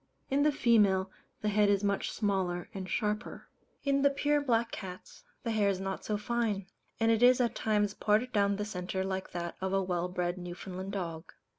In 0.31 0.41
the 0.41 0.51
female, 0.51 1.11
the 1.41 1.49
head 1.49 1.69
is 1.69 1.83
much 1.83 2.11
smaller 2.11 2.67
and 2.73 2.89
sharper. 2.89 3.47
In 3.83 4.01
the 4.01 4.09
pure 4.09 4.41
Black 4.41 4.71
cats, 4.71 5.23
the 5.43 5.51
hair 5.51 5.69
is 5.69 5.79
not 5.79 6.03
so 6.03 6.17
fine; 6.17 6.65
and 6.99 7.11
it 7.11 7.21
is 7.21 7.39
at 7.39 7.53
times 7.53 7.93
parted 7.93 8.33
down 8.33 8.55
the 8.55 8.65
centre 8.65 9.03
like 9.03 9.29
that 9.33 9.57
of 9.61 9.73
a 9.73 9.83
well 9.83 10.07
bred 10.07 10.39
Newfoundland 10.39 10.93
dog. 10.93 11.31